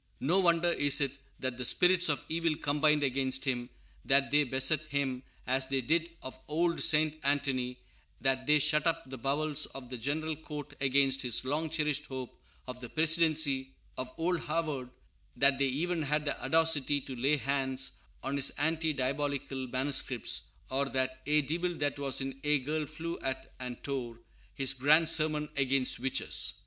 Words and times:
No 0.19 0.39
wonder 0.39 0.69
is 0.69 0.99
it 0.99 1.11
that 1.37 1.59
the 1.59 1.63
spirits 1.63 2.09
of 2.09 2.25
evil 2.27 2.55
combined 2.55 3.03
against 3.03 3.45
him; 3.45 3.69
that 4.03 4.31
they 4.31 4.43
beset 4.43 4.87
him 4.87 5.21
as 5.45 5.67
they 5.67 5.79
did 5.79 6.09
of 6.23 6.39
old 6.47 6.81
St. 6.81 7.19
Anthony; 7.23 7.77
that 8.19 8.47
they 8.47 8.57
shut 8.57 8.87
up 8.87 9.07
the 9.07 9.19
bowels 9.19 9.67
of 9.75 9.91
the 9.91 9.99
General 9.99 10.35
Court 10.35 10.73
against 10.81 11.21
his 11.21 11.45
long 11.45 11.69
cherished 11.69 12.07
hope 12.07 12.35
of 12.65 12.79
the 12.81 12.89
presidency 12.89 13.75
of 13.95 14.11
Old 14.17 14.39
Harvard; 14.39 14.89
that 15.37 15.59
they 15.59 15.67
even 15.67 16.01
had 16.01 16.25
the 16.25 16.43
audacity 16.43 16.99
to 17.01 17.15
lay 17.15 17.37
hands 17.37 17.99
on 18.23 18.37
his 18.37 18.49
anti 18.57 18.93
diabolical 18.93 19.67
manuscripts, 19.67 20.49
or 20.71 20.89
that 20.89 21.21
"ye 21.27 21.43
divil 21.43 21.75
that 21.75 21.99
was 21.99 22.21
in 22.21 22.39
ye 22.43 22.57
girl 22.57 22.87
flewe 22.87 23.19
at 23.21 23.53
and 23.59 23.83
tore" 23.83 24.17
his 24.55 24.73
grand 24.73 25.07
sermon 25.07 25.47
against 25.57 25.99
witches. 25.99 26.55